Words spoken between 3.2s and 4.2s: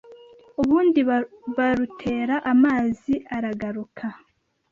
aragaruka